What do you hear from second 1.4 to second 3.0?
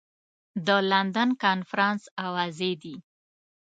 کنفرانس اوازې دي.